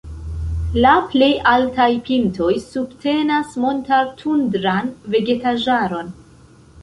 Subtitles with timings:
[0.83, 6.11] La plej altaj pintoj subtenas montar-tundran vegetaĵaron.